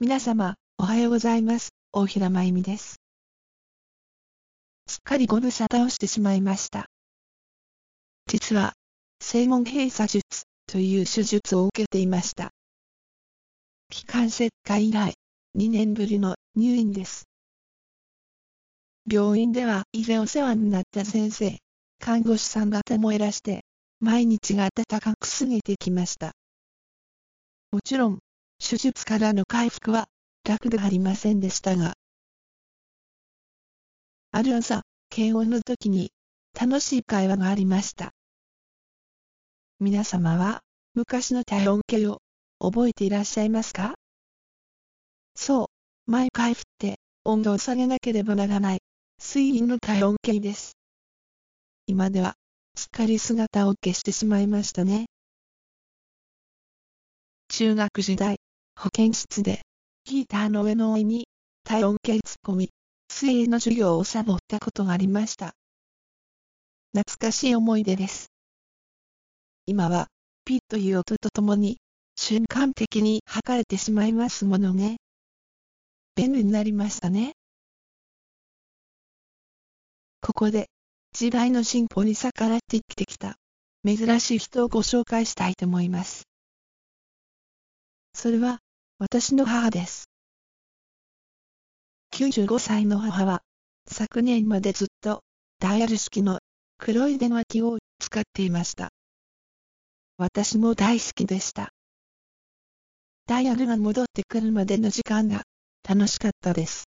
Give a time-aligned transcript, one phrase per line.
[0.00, 1.70] 皆様、おはようございます。
[1.90, 3.00] 大平真由美です。
[4.86, 6.86] すっかりご無沙汰をしてしまいました。
[8.28, 8.74] 実は、
[9.20, 10.22] 正門閉鎖術
[10.68, 12.52] という手術を受けていました。
[13.90, 15.14] 気管切開以来、
[15.56, 17.24] 2年ぶりの入院です。
[19.10, 21.58] 病院では以前お世話になった先生、
[21.98, 23.64] 看護師さん方もいらして、
[23.98, 26.34] 毎日が暖かく過ぎてきました。
[27.72, 28.20] もちろん、
[28.60, 30.08] 手術からの回復は
[30.44, 31.94] 楽ではありませんでしたが、
[34.30, 36.10] ある朝、検温の時に
[36.58, 38.12] 楽しい会話がありました。
[39.80, 40.60] 皆様は
[40.94, 42.18] 昔の体温計を
[42.58, 43.94] 覚えていらっしゃいますか？
[45.36, 45.70] そ
[46.06, 48.80] う、毎回振って温度を下げなければならない
[49.20, 50.72] 水銀の体温計です。
[51.86, 52.34] 今では
[52.74, 55.06] すっかり姿を消してしまいましたね。
[57.48, 58.38] 中学時代、
[58.80, 59.62] 保健室で、
[60.04, 61.26] ヒーターの上の上に、
[61.64, 62.70] 体温計突っ込み、
[63.10, 65.52] 水泳の授業をサボったことがありました。
[66.94, 68.28] 懐かしい思い出です。
[69.66, 70.06] 今は、
[70.44, 71.78] ピッという音とともに、
[72.14, 74.98] 瞬間的に測れてしまいますものね。
[76.14, 77.32] 便利になりましたね。
[80.20, 80.68] ここで、
[81.12, 83.34] 時代の進歩に逆らって生きてきた、
[83.84, 86.28] 珍しい人をご紹介したいと思います。
[88.14, 88.60] それは、
[89.00, 90.10] 私の母です。
[92.14, 93.42] 95歳の母は、
[93.86, 95.22] 昨年までずっと、
[95.60, 96.40] ダイヤル式の
[96.78, 98.88] 黒い電話機を使っていました。
[100.16, 101.70] 私も大好きでした。
[103.28, 105.44] ダイヤルが戻ってくるまでの時間が
[105.88, 106.88] 楽しかったです。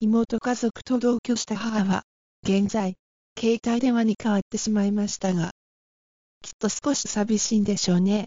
[0.00, 2.02] 妹家族と同居した母は、
[2.42, 2.96] 現在、
[3.38, 5.52] 携帯電話に変わってしまいましたが、
[6.42, 8.26] きっと少し寂しいんでしょうね。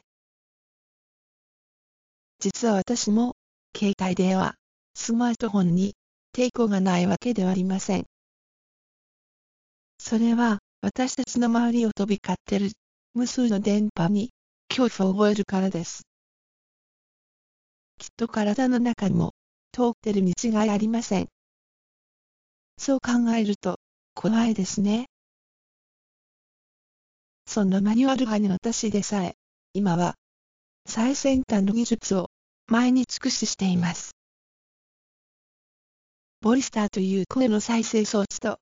[2.40, 3.36] 実は私も、
[3.76, 4.56] 携帯電話、
[4.94, 5.96] スマートフォンに
[6.34, 8.06] 抵抗がないわけではありません。
[9.98, 12.72] それは、私たちの周りを飛び交ってる
[13.16, 14.30] 無数の電波に
[14.70, 16.04] 恐怖を覚えるからです。
[17.98, 19.32] きっと体の中にも
[19.72, 21.30] 通ってるに違いありません。
[22.78, 23.80] そう考えると
[24.14, 25.08] 怖いですね。
[27.48, 29.34] そんなマニュアル派に私でさえ、
[29.74, 30.14] 今は
[30.86, 32.27] 最先端の技術を
[32.70, 34.12] 毎日駆使しています。
[36.42, 38.60] ボイスターという声の再生装置と、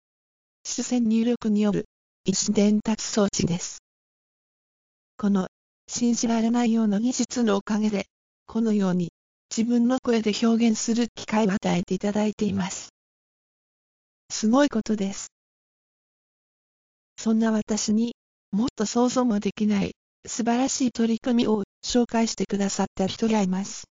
[0.64, 1.86] 視線入力による
[2.24, 3.80] 意思伝達装置です。
[5.18, 5.48] この
[5.88, 8.06] 信じられないような技術のおかげで、
[8.46, 9.10] このように
[9.50, 12.90] 自分の声で表現する機会を与えていただいています。
[14.30, 15.30] すごいことです。
[17.18, 18.16] そんな私に
[18.52, 19.94] もっと想像もできない
[20.28, 23.86] 素晴らしい取り組みを紹介してくださった人がいます。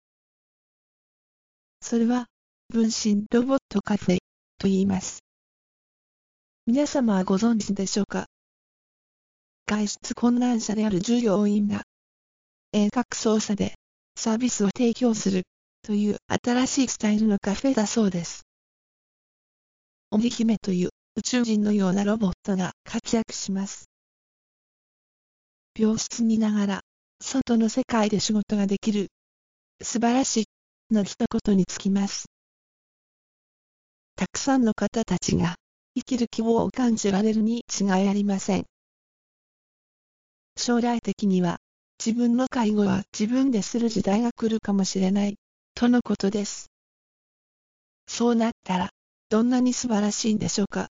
[1.83, 2.27] それは、
[2.69, 4.19] 分身ロボットカフェ
[4.59, 5.19] と言います。
[6.65, 8.27] 皆様はご存知でしょうか？
[9.67, 11.83] 外出困難者である従業員が
[12.73, 13.75] 遠隔操作で
[14.17, 15.43] サービスを提供する
[15.83, 18.43] という新しいスタイルのカフェだそうです。
[20.13, 23.87] 鬼姫という宇宙人のようなロボットが活躍します。
[25.77, 26.81] 病室にいながら
[27.21, 29.09] 外の世界で仕事ができる
[29.83, 30.45] 素晴らしい
[30.93, 32.27] の一言につきます。
[34.17, 35.57] たくさんの方たちが
[35.95, 38.65] 生きる希望を感じられるに違いありません。
[40.57, 41.59] 将来的には
[42.05, 45.37] 自分の介護は自分でする時代が来るかもしれない
[45.75, 46.67] とのことです。
[48.07, 48.91] そうなったら
[49.31, 50.89] どんなに素晴らしいんでしょうか。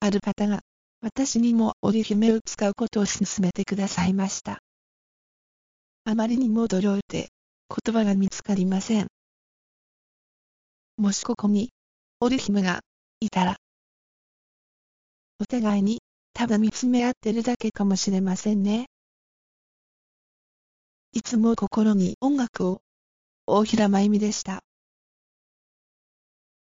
[0.00, 0.60] ある方が
[1.00, 4.60] 私にも織姫を使うことを勧めてくださいました。
[6.04, 7.30] あまりにも驚いて
[7.68, 9.08] 言葉が見つかりません。
[10.96, 11.70] もしここに、
[12.20, 12.80] オリヒムが、
[13.20, 13.56] いたら、
[15.40, 16.00] お互いに、
[16.32, 18.86] ただ見つめ合ってるだけかもしれませんね。
[21.12, 22.80] いつも心に音楽を、
[23.46, 24.65] 大平真由美でした。